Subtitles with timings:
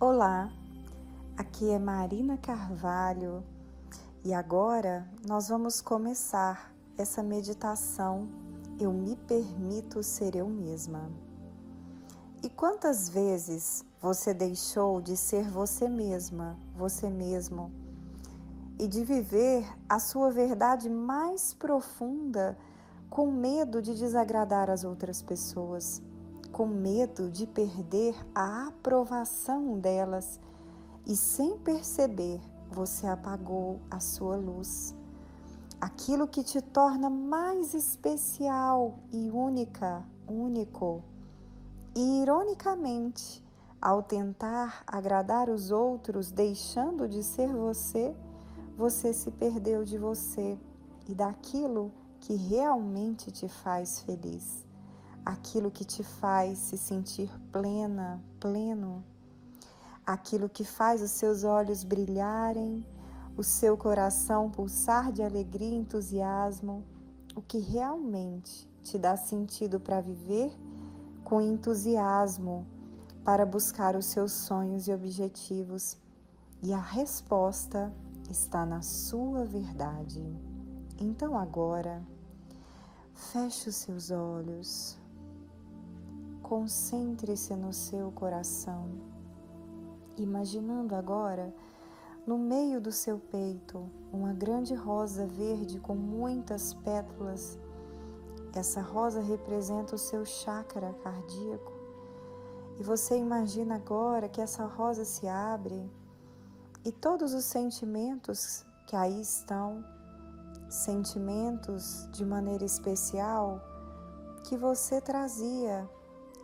[0.00, 0.50] Olá,
[1.36, 3.44] aqui é Marina Carvalho
[4.24, 8.28] e agora nós vamos começar essa meditação.
[8.80, 11.08] Eu me permito ser eu mesma.
[12.42, 17.70] E quantas vezes você deixou de ser você mesma, você mesmo,
[18.80, 22.58] e de viver a sua verdade mais profunda
[23.10, 26.00] com medo de desagradar as outras pessoas,
[26.52, 30.38] com medo de perder a aprovação delas
[31.04, 34.94] e sem perceber você apagou a sua luz.
[35.80, 41.02] Aquilo que te torna mais especial e única, único.
[41.96, 43.42] E ironicamente,
[43.82, 48.14] ao tentar agradar os outros, deixando de ser você,
[48.76, 50.56] você se perdeu de você
[51.08, 54.64] e daquilo que realmente te faz feliz,
[55.24, 59.04] aquilo que te faz se sentir plena, pleno,
[60.06, 62.86] aquilo que faz os seus olhos brilharem,
[63.36, 66.84] o seu coração pulsar de alegria e entusiasmo,
[67.34, 70.52] o que realmente te dá sentido para viver
[71.24, 72.66] com entusiasmo
[73.24, 75.96] para buscar os seus sonhos e objetivos.
[76.62, 77.92] E a resposta
[78.28, 80.22] está na sua verdade.
[81.02, 82.02] Então agora,
[83.14, 84.98] feche os seus olhos,
[86.42, 88.86] concentre-se no seu coração,
[90.18, 91.54] imaginando agora
[92.26, 97.58] no meio do seu peito uma grande rosa verde com muitas pétalas.
[98.54, 101.72] Essa rosa representa o seu chakra cardíaco.
[102.78, 105.90] E você imagina agora que essa rosa se abre
[106.84, 109.82] e todos os sentimentos que aí estão,
[110.70, 113.60] sentimentos de maneira especial
[114.44, 115.88] que você trazia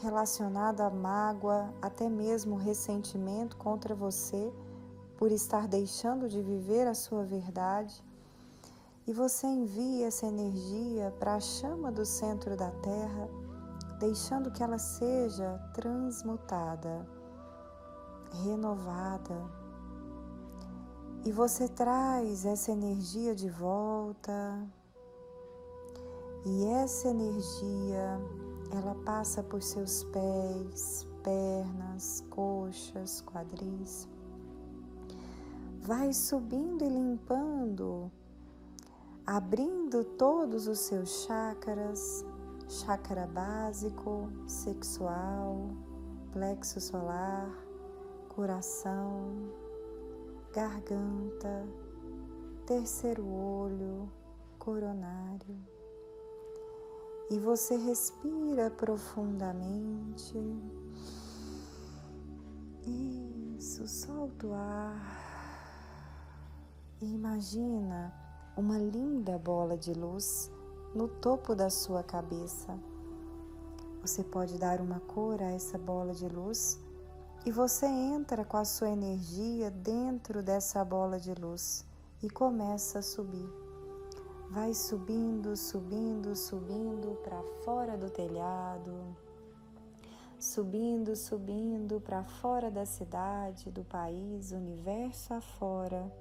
[0.00, 4.52] relacionado à mágoa, até mesmo ressentimento contra você
[5.18, 8.02] por estar deixando de viver a sua verdade.
[9.06, 13.28] E você envia essa energia para a chama do centro da Terra
[13.98, 17.06] deixando que ela seja transmutada,
[18.44, 19.61] renovada.
[21.24, 24.60] E você traz essa energia de volta.
[26.44, 28.20] E essa energia,
[28.72, 34.08] ela passa por seus pés, pernas, coxas, quadris.
[35.80, 38.10] Vai subindo e limpando,
[39.24, 42.24] abrindo todos os seus chakras,
[42.68, 45.68] chakra básico, sexual,
[46.32, 47.48] plexo solar,
[48.28, 49.61] coração,
[50.52, 51.66] garganta,
[52.66, 54.08] terceiro olho,
[54.58, 55.56] coronário.
[57.30, 60.36] E você respira profundamente.
[62.86, 65.22] Isso, solta o ar.
[67.00, 68.12] E imagina
[68.54, 70.50] uma linda bola de luz
[70.94, 72.78] no topo da sua cabeça.
[74.02, 76.78] Você pode dar uma cor a essa bola de luz
[77.44, 81.84] e você entra com a sua energia dentro dessa bola de luz
[82.22, 83.48] e começa a subir.
[84.50, 89.16] Vai subindo, subindo, subindo para fora do telhado,
[90.38, 96.12] subindo, subindo para fora da cidade, do país, universo afora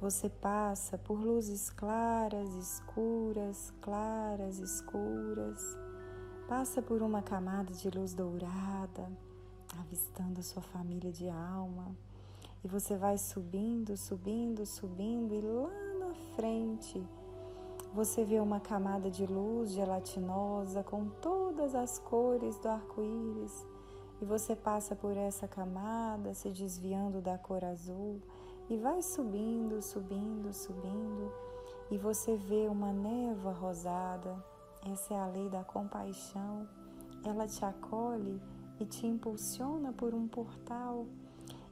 [0.00, 5.58] você passa por luzes claras, escuras, claras, escuras.
[6.46, 9.10] Passa por uma camada de luz dourada,
[9.80, 11.96] avistando a sua família de alma.
[12.64, 17.04] E você vai subindo, subindo, subindo, e lá na frente
[17.94, 23.66] você vê uma camada de luz gelatinosa com todas as cores do arco-íris.
[24.20, 28.20] E você passa por essa camada, se desviando da cor azul
[28.68, 31.32] e vai subindo, subindo, subindo,
[31.90, 34.44] e você vê uma névoa rosada.
[34.90, 36.68] Essa é a lei da compaixão.
[37.24, 38.40] Ela te acolhe
[38.78, 41.06] e te impulsiona por um portal.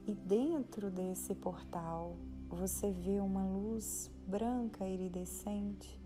[0.06, 2.16] E dentro desse portal,
[2.48, 6.00] você vê uma luz branca iridescente.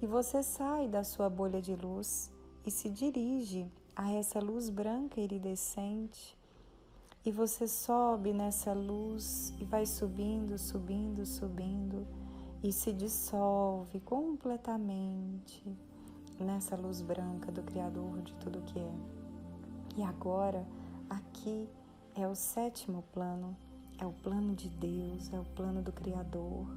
[0.00, 2.32] E você sai da sua bolha de luz
[2.64, 6.38] e se dirige a essa luz branca iridescente
[7.24, 12.06] e você sobe nessa luz e vai subindo, subindo, subindo
[12.62, 15.62] e se dissolve completamente
[16.40, 19.17] nessa luz branca do Criador de tudo que é.
[19.98, 20.64] E agora,
[21.10, 21.68] aqui
[22.14, 23.56] é o sétimo plano,
[23.98, 26.68] é o plano de Deus, é o plano do Criador.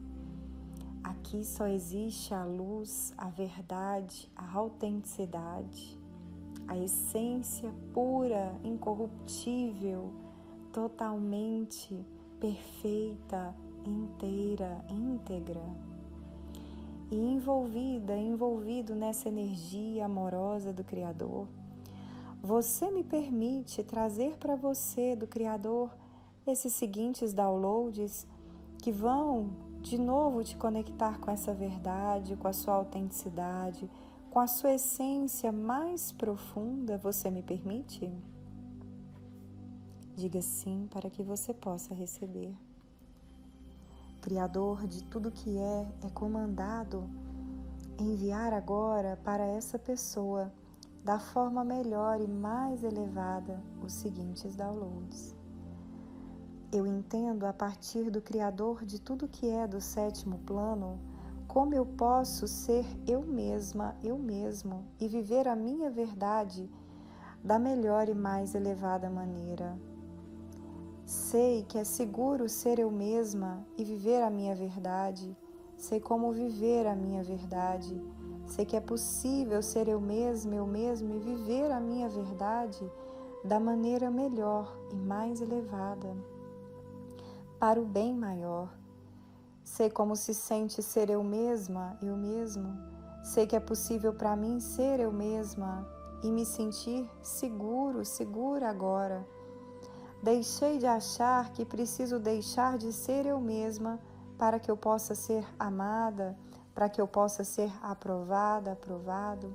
[1.04, 6.00] Aqui só existe a luz, a verdade, a autenticidade,
[6.68, 10.12] a essência pura, incorruptível,
[10.74, 12.04] totalmente
[12.40, 13.54] perfeita,
[13.86, 15.62] inteira, íntegra.
[17.12, 21.48] E envolvida, envolvido nessa energia amorosa do Criador,
[22.42, 25.92] você me permite trazer para você do Criador
[26.46, 28.26] esses seguintes downloads
[28.80, 29.52] que vão
[29.82, 33.90] de novo te conectar com essa verdade, com a sua autenticidade,
[34.32, 38.12] com a sua essência mais profunda, você me permite?
[40.16, 42.56] Diga sim para que você possa receber.
[44.22, 47.10] Criador de tudo que é, é comandado
[48.00, 50.52] enviar agora para essa pessoa,
[51.04, 55.36] da forma melhor e mais elevada, os seguintes downloads.
[56.72, 61.00] Eu entendo a partir do Criador de tudo que é do sétimo plano
[61.52, 66.70] como eu posso ser eu mesma, eu mesmo e viver a minha verdade
[67.44, 69.78] da melhor e mais elevada maneira.
[71.06, 75.36] Sei que é seguro ser eu mesma e viver a minha verdade.
[75.76, 78.02] Sei como viver a minha verdade.
[78.52, 82.92] Sei que é possível ser eu mesma, eu mesmo e viver a minha verdade
[83.46, 86.14] da maneira melhor e mais elevada
[87.58, 88.68] para o bem maior.
[89.64, 92.78] Sei como se sente ser eu mesma, eu mesmo.
[93.24, 95.88] Sei que é possível para mim ser eu mesma
[96.22, 99.26] e me sentir seguro, segura agora.
[100.22, 103.98] Deixei de achar que preciso deixar de ser eu mesma
[104.38, 106.38] para que eu possa ser amada,
[106.74, 109.54] para que eu possa ser aprovada, aprovado.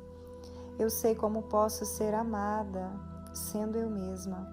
[0.79, 2.91] Eu sei como posso ser amada
[3.33, 4.47] sendo eu mesma.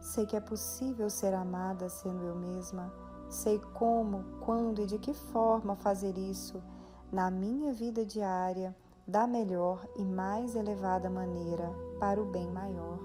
[0.00, 2.92] Sei que é possível ser amada sendo eu mesma.
[3.28, 6.62] Sei como, quando e de que forma fazer isso
[7.10, 8.74] na minha vida diária
[9.06, 12.98] da melhor e mais elevada maneira para o bem maior.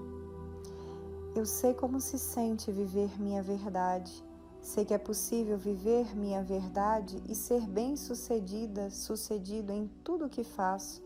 [1.36, 4.24] Eu sei como se sente viver minha verdade.
[4.62, 10.44] Sei que é possível viver minha verdade e ser bem-sucedida, sucedido em tudo o que
[10.44, 11.02] faço.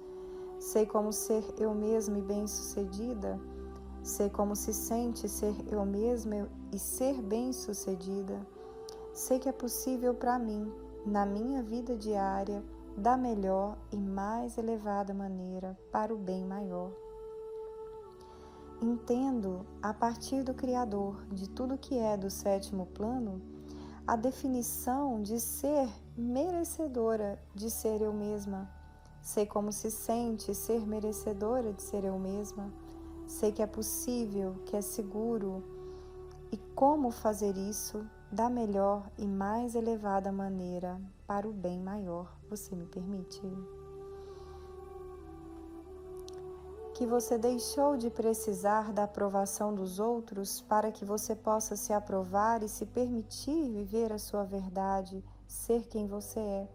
[0.59, 3.39] Sei como ser eu mesma e bem-sucedida
[4.03, 8.45] Sei como se sente ser eu mesma e ser bem-sucedida.
[9.13, 10.69] Sei que é possível para mim,
[11.05, 12.61] na minha vida diária,
[12.97, 16.91] da melhor e mais elevada maneira para o bem maior.
[18.83, 23.41] Entendo, a partir do Criador de tudo que é do sétimo plano,
[24.05, 25.87] a definição de ser
[26.17, 28.69] merecedora de ser eu mesma.
[29.21, 32.73] Sei como se sente ser merecedora de ser eu mesma.
[33.25, 35.63] Sei que é possível, que é seguro
[36.51, 42.37] e como fazer isso da melhor e mais elevada maneira para o bem maior.
[42.49, 43.41] Você me permite?
[46.93, 52.61] Que você deixou de precisar da aprovação dos outros para que você possa se aprovar
[52.61, 56.67] e se permitir viver a sua verdade, ser quem você é.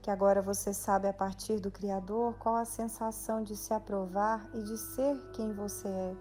[0.00, 4.62] Que agora você sabe a partir do Criador qual a sensação de se aprovar e
[4.62, 6.16] de ser quem você é,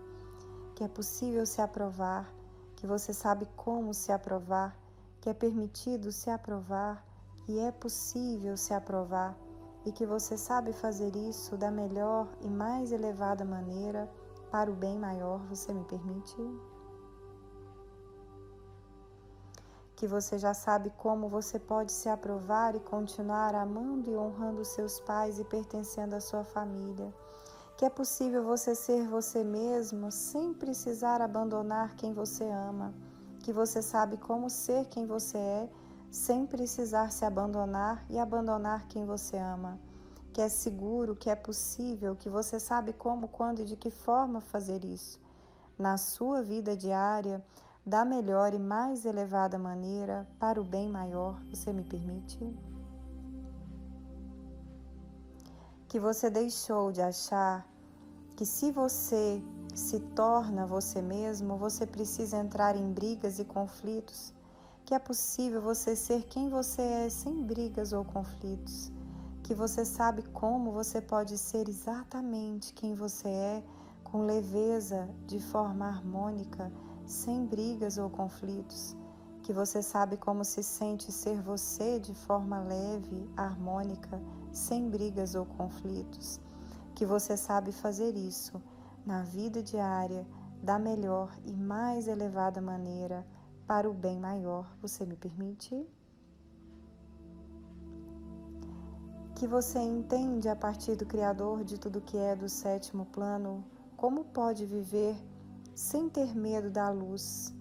[0.74, 2.34] que é possível se aprovar,
[2.76, 4.76] que você sabe como se aprovar,
[5.22, 7.06] que é permitido se aprovar,
[7.46, 9.38] que é possível se aprovar
[9.86, 14.10] e que você sabe fazer isso da melhor e mais elevada maneira
[14.52, 16.36] para o bem maior, você me permite?
[19.96, 25.00] que você já sabe como você pode se aprovar e continuar amando e honrando seus
[25.00, 27.14] pais e pertencendo à sua família.
[27.78, 32.94] Que é possível você ser você mesmo sem precisar abandonar quem você ama.
[33.40, 35.70] Que você sabe como ser quem você é
[36.12, 39.80] sem precisar se abandonar e abandonar quem você ama.
[40.34, 44.42] Que é seguro, que é possível, que você sabe como, quando e de que forma
[44.42, 45.20] fazer isso.
[45.78, 47.44] Na sua vida diária,
[47.86, 52.40] da melhor e mais elevada maneira para o bem maior, você me permite?
[55.88, 57.66] Que você deixou de achar
[58.36, 59.42] que se você
[59.74, 64.34] se torna você mesmo, você precisa entrar em brigas e conflitos,
[64.86, 68.92] que é possível você ser quem você é sem brigas ou conflitos,
[69.42, 73.64] que você sabe como você pode ser exatamente quem você é,
[74.04, 76.72] com leveza, de forma harmônica
[77.04, 78.96] sem brigas ou conflitos,
[79.42, 85.48] que você sabe como se sente ser você de forma leve, harmônica, sem brigas ou
[85.48, 86.40] conflitos,
[86.94, 88.62] que você sabe fazer isso
[89.04, 90.28] na vida diária
[90.62, 93.26] da melhor e mais elevada maneira
[93.68, 94.68] para o bem maior.
[94.82, 95.86] Você me permite?
[99.36, 103.66] que você entende a partir do Criador de tudo que é do sétimo plano,
[103.98, 105.14] como pode viver
[105.74, 107.54] sem ter medo da luz,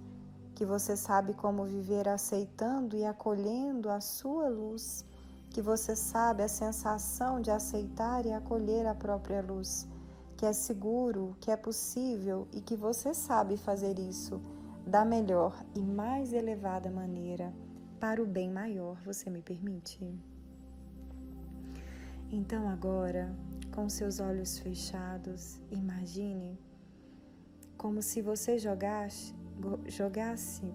[0.54, 5.04] que você sabe como viver aceitando e acolhendo a sua luz,
[5.50, 9.88] que você sabe a sensação de aceitar e acolher a própria luz,
[10.36, 14.40] que é seguro, que é possível e que você sabe fazer isso
[14.86, 17.52] da melhor e mais elevada maneira
[17.98, 19.98] para o bem maior, você me permite?
[22.30, 23.34] Então agora,
[23.74, 26.58] com seus olhos fechados, imagine
[27.76, 29.34] como se você jogasse,
[29.86, 30.72] jogasse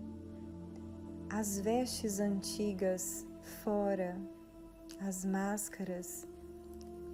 [1.29, 3.27] as vestes antigas
[3.63, 4.17] fora,
[4.99, 6.27] as máscaras.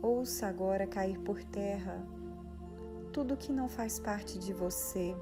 [0.01, 2.05] Ouça agora cair por terra
[3.15, 5.15] tudo que não faz parte de você,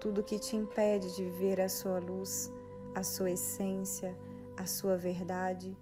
[0.00, 2.50] tudo que te impede de ver a sua luz
[2.98, 4.16] a sua essência,
[4.56, 5.76] a sua verdade,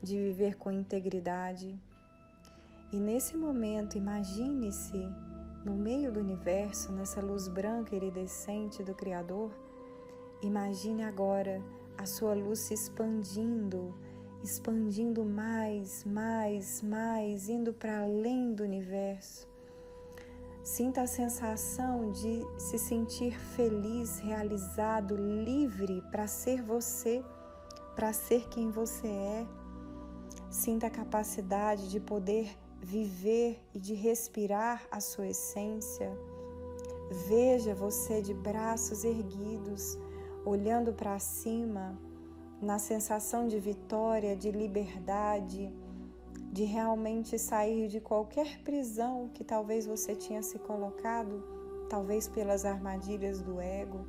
[0.00, 1.76] de viver com integridade.
[2.92, 4.98] E nesse momento, imagine-se
[5.64, 9.50] no meio do universo, nessa luz branca iridescente do Criador.
[10.42, 11.60] Imagine agora
[11.98, 13.92] a sua luz se expandindo,
[14.42, 19.49] expandindo mais, mais, mais, indo para além do universo.
[20.76, 27.24] Sinta a sensação de se sentir feliz, realizado, livre para ser você,
[27.96, 29.46] para ser quem você é.
[30.48, 36.16] Sinta a capacidade de poder viver e de respirar a sua essência.
[37.26, 39.98] Veja você de braços erguidos,
[40.46, 41.98] olhando para cima,
[42.62, 45.74] na sensação de vitória, de liberdade
[46.50, 51.44] de realmente sair de qualquer prisão que talvez você tinha se colocado,
[51.88, 54.04] talvez pelas armadilhas do ego,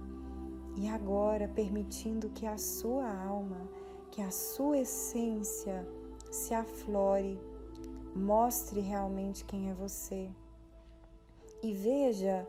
[0.75, 3.69] e agora permitindo que a sua alma,
[4.09, 5.87] que a sua essência
[6.31, 7.39] se aflore,
[8.15, 10.29] mostre realmente quem é você.
[11.61, 12.47] E veja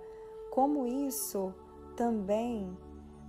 [0.50, 1.52] como isso
[1.96, 2.76] também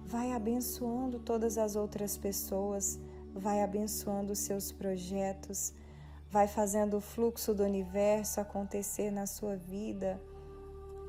[0.05, 2.99] vai abençoando todas as outras pessoas,
[3.33, 5.73] vai abençoando os seus projetos,
[6.33, 10.19] vai fazendo o fluxo do universo acontecer na sua vida,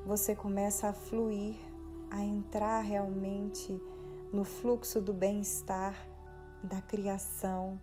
[0.04, 1.56] você começa a fluir,
[2.10, 3.80] a entrar realmente
[4.30, 5.96] no fluxo do bem-estar,
[6.62, 7.80] da criação,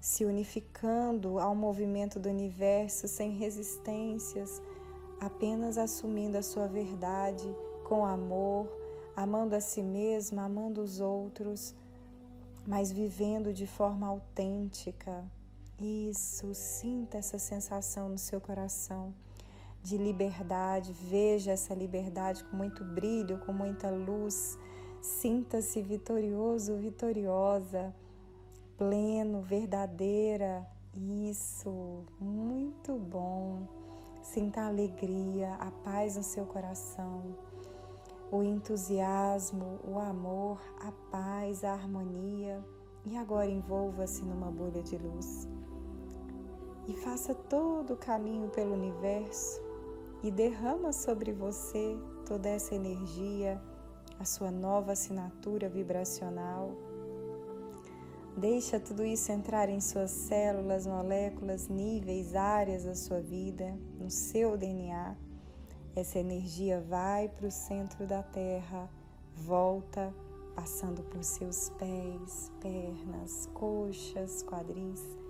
[0.00, 4.62] se unificando ao movimento do universo sem resistências,
[5.20, 7.52] apenas assumindo a sua verdade
[7.82, 8.68] com amor,
[9.16, 11.74] amando a si mesma, amando os outros,
[12.64, 15.24] mas vivendo de forma autêntica,
[15.78, 19.12] isso, sinta essa sensação no seu coração
[19.82, 20.90] de liberdade.
[20.92, 24.58] Veja essa liberdade com muito brilho, com muita luz.
[25.02, 27.94] Sinta-se vitorioso, vitoriosa,
[28.78, 30.66] pleno, verdadeira.
[30.94, 33.68] Isso, muito bom.
[34.22, 37.36] Sinta a alegria, a paz no seu coração,
[38.32, 42.64] o entusiasmo, o amor, a paz, a harmonia.
[43.04, 45.46] E agora envolva-se numa bolha de luz
[46.88, 49.60] e faça todo o caminho pelo universo
[50.22, 53.60] e derrama sobre você toda essa energia,
[54.18, 56.72] a sua nova assinatura vibracional.
[58.36, 64.56] Deixa tudo isso entrar em suas células, moléculas, níveis, áreas da sua vida, no seu
[64.56, 65.16] DNA.
[65.94, 68.90] Essa energia vai para o centro da Terra,
[69.34, 70.14] volta,
[70.54, 75.25] passando por seus pés, pernas, coxas, quadris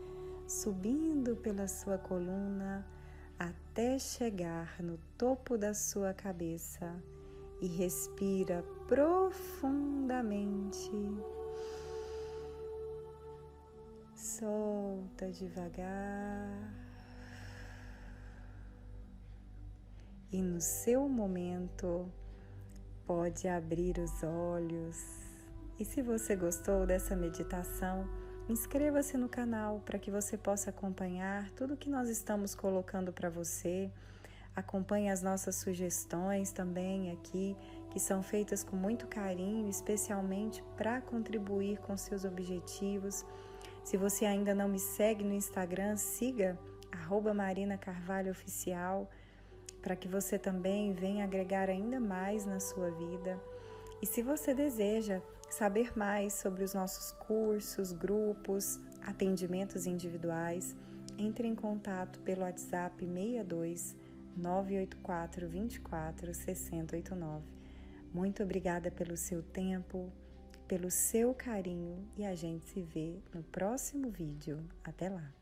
[0.47, 2.87] subindo pela sua coluna
[3.39, 6.95] até chegar no topo da sua cabeça
[7.61, 10.91] e respira profundamente.
[14.15, 16.73] Solta devagar.
[20.33, 22.11] E no seu momento,
[23.07, 24.97] pode abrir os olhos.
[25.79, 28.09] E se você gostou dessa meditação,
[28.49, 33.91] Inscreva-se no canal para que você possa acompanhar tudo que nós estamos colocando para você.
[34.55, 37.57] Acompanhe as nossas sugestões também aqui,
[37.91, 43.27] que são feitas com muito carinho, especialmente para contribuir com seus objetivos.
[43.83, 46.57] Se você ainda não me segue no Instagram, siga
[47.35, 49.11] Marina Carvalho Oficial,
[49.83, 53.41] para que você também venha agregar ainda mais na sua vida.
[54.01, 60.77] E se você deseja saber mais sobre os nossos cursos, grupos, atendimentos individuais,
[61.19, 63.97] entre em contato pelo WhatsApp 62
[64.37, 67.45] 984 24 6089.
[68.13, 70.13] Muito obrigada pelo seu tempo,
[70.67, 74.63] pelo seu carinho e a gente se vê no próximo vídeo.
[74.85, 75.33] Até lá!